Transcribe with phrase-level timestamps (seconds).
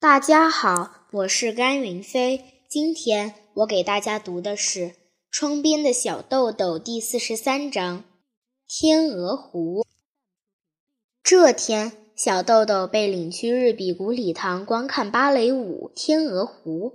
[0.00, 2.64] 大家好，我是甘云飞。
[2.66, 4.80] 今天我给大家读的是
[5.30, 7.98] 《窗边的小豆豆》第四十三章
[8.66, 9.82] 《天鹅湖》。
[11.22, 16.88] 这天，小豆豆被领去日比谷礼堂观看芭蕾舞《天鹅湖》，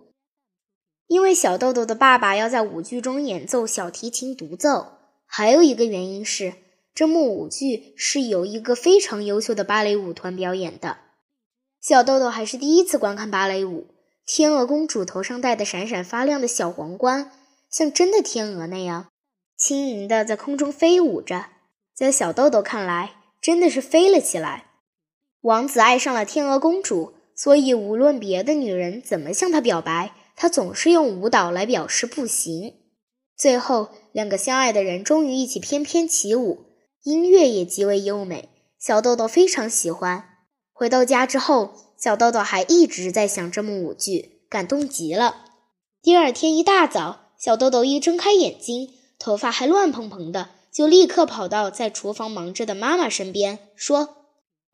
[1.06, 4.94] 因为小豆豆的爸爸要在舞剧中演奏小提琴独奏，
[5.28, 6.56] 还有一个原因是，
[6.96, 11.05] 这幕舞剧是由一个非常优秀的芭蕾舞团表演的。
[11.88, 13.86] 小豆豆还是第一次观看芭蕾舞。
[14.26, 17.30] 天鹅公主头上戴的闪闪发亮的小皇冠，
[17.70, 19.10] 像真的天鹅那样
[19.56, 21.46] 轻盈的在空中飞舞着。
[21.94, 24.66] 在小豆豆看来，真的是飞了起来。
[25.42, 32.74] 王子爱上了天鹅公主，所以无论别的女人怎么向他表白，他总是用舞蹈来表示不行。
[33.38, 36.66] 最后，两个相爱的人终于一起翩翩起舞，
[37.04, 38.50] 音乐也极为优美。
[38.80, 40.32] 小豆豆非常喜欢。
[40.78, 45.46] 回到家之后，小豆豆还一直在想这幕舞剧，感动极了。
[46.02, 54.18] 第二天一大早，小豆豆一睁开眼睛，头发还乱蓬蓬的，就立刻跑到在厨房忙着的妈妈身边，说：“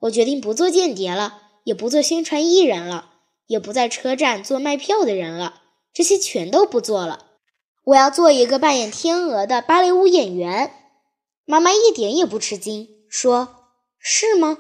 [0.02, 3.12] 我决定不做间谍了，也不做宣传艺人了，
[3.46, 5.62] 也不在车站做卖票的人了，
[5.94, 7.28] 这些全都不做了。
[7.84, 10.72] 我要做一个扮演天鹅的芭蕾舞演员。”
[11.46, 13.68] 妈妈一点也不吃惊，说
[14.02, 14.58] ：“是吗？”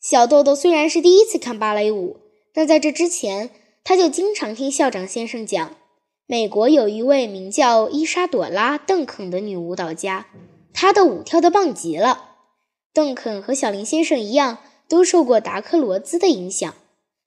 [0.00, 2.16] 小豆豆虽然是第一次看芭蕾舞，
[2.54, 3.50] 但在这之前，
[3.84, 5.76] 他就经常听校长先生讲，
[6.26, 10.28] 美国有一位名叫伊莎朵拉·邓肯的女舞蹈家，
[10.72, 12.30] 她的舞跳得棒极了。
[12.94, 16.74] 邓肯和小林先生一样，都受过达克罗兹的影响。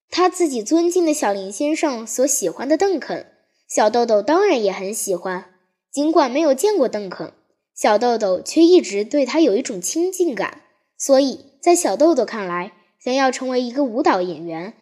[0.09, 3.27] 他自己尊敬的小林先生所喜欢的邓肯，
[3.67, 5.45] 小豆豆当然也很喜欢。
[5.91, 7.33] 尽管没有见过邓肯，
[7.75, 10.61] 小豆豆却一直对他有一种亲近感。
[10.97, 14.73] 所以在小豆豆看来，想要成为一个舞蹈演员，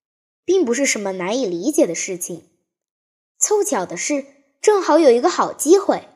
[0.44, 2.46] 并不是什么难以理解的事情。
[3.38, 4.26] 凑巧的是，
[4.60, 6.08] 正好有一个好机会。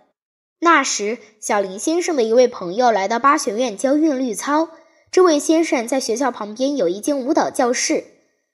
[0.61, 4.69] 那时，小林先生的一位朋友来到巴学院教韵律操。
[5.11, 8.03] 这位先生在学校旁边有一间舞蹈教室，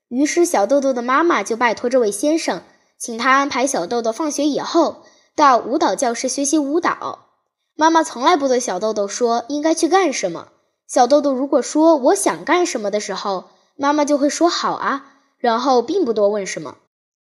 [0.10, 2.62] 于是小豆豆的妈妈就拜托这位先生，
[2.98, 5.04] 请他安排小豆豆放学以后
[5.34, 7.30] 到舞蹈教室学习舞蹈。
[7.74, 10.50] 妈妈从来不对小豆豆说应该去干什么。
[10.92, 16.80] 小豆豆如果说我想干什么的时候，妈妈就会说好啊，然后并不多问什么。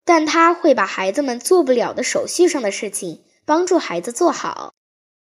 [0.05, 4.73] 但他会把孩子们做不了的手续上的事情帮助孩子做好。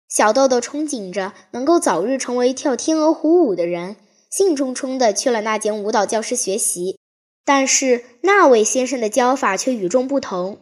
[0.07, 3.97] 小豆豆憧憬着能够早日成为跳天鹅湖舞的人，
[4.29, 6.97] 兴冲冲地去了那间舞蹈教室学习。
[7.43, 10.59] 但是那位先生的教法却与众不同，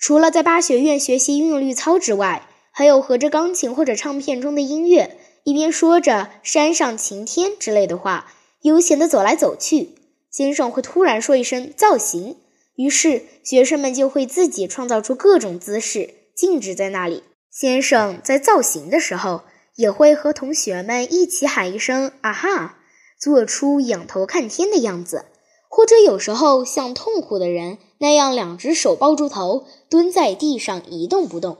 [0.00, 5.19] 除了在巴学院学习韵律操之外，还有合着钢琴或者唱片中的音乐。
[5.44, 9.94] 一边说着“山上晴天”之类的话，悠闲地走来走去。
[10.30, 12.36] 先生会突然说一声“造型”，
[12.76, 17.24] 于是学生们就会自己创造出各种姿势，静止在那里。
[17.50, 19.42] 先生在造型的时候，
[19.74, 22.78] 也会和同学们一起喊一声“啊哈”，
[23.18, 25.24] 做出仰头看天的样子，
[25.68, 31.58] 或者有时候像痛苦的人那样，两只手抱住头，蹲在地上一动不动。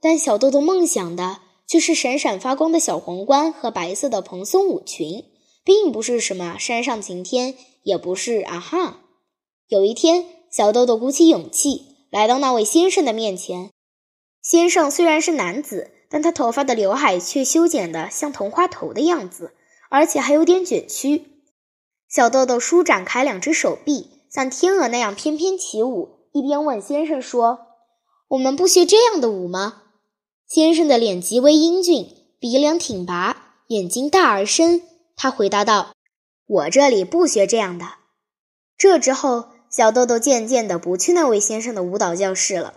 [0.00, 1.41] 但小豆豆梦想的。
[1.72, 5.24] 就是闪闪发光的小皇冠和白色的蓬松舞裙，
[5.64, 9.00] 并不是什么山上晴天，也不是啊哈。
[9.68, 13.70] 有一天，小豆豆鼓起勇气来到那位先生的面前。
[14.42, 19.54] 先生虽然是男子，但他头发的刘海却修剪得像桐花头的样子，
[19.88, 21.24] 而且还有点卷曲。
[22.06, 27.60] 小豆豆舒展开两只手臂，像天鹅那样翩翩起舞，一边问先生说
[28.28, 29.81] ：“我们不学这样的舞吗？”
[30.54, 34.82] 先生的脸极为英俊，鼻梁挺拔，眼睛大而深。
[35.16, 35.94] 他回答道
[36.46, 37.86] ：“我这里不学这样的。”
[38.76, 42.74] 这之后，小豆豆渐渐地不去那位先生的舞蹈教室了。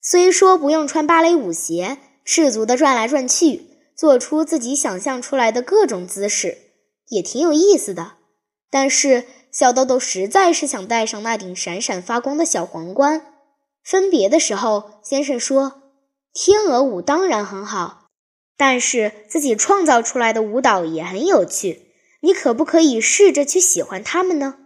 [0.00, 6.58] 虽说不用穿芭蕾舞鞋，赤足的转来转去，做出自己想象出来的各种姿势，
[7.08, 8.12] 也挺有意思的。
[8.70, 13.34] 但是，小豆豆实在是想戴上那顶闪闪发光的小皇冠。
[13.82, 15.82] 分别的时候，先生说。
[16.38, 18.08] 天鹅舞当然很好，
[18.58, 21.92] 但是自己创造出来的舞蹈也很有趣。
[22.20, 24.56] 你可不可以试着去喜欢它们呢？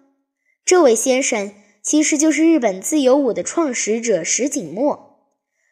[0.64, 5.28] 这位先生其实就是日本自由舞的创始者石井墨。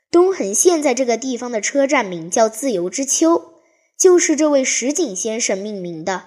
[0.09, 3.55] 东横线在这个地方的车站名叫自由之丘，
[3.99, 6.27] 就是这位石井先生命名的。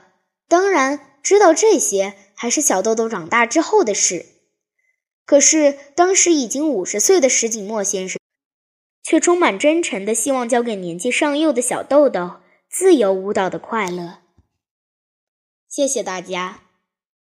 [0.50, 4.26] 当然，知道这些还是小豆豆长大之后的事。
[5.26, 8.20] 可是当时已经五十岁的石井墨先生。
[9.12, 12.38] 却充满真诚的希望交给年纪尚幼的小豆豆
[12.70, 14.20] 自由舞蹈的快乐。
[15.68, 16.71] 谢谢大家。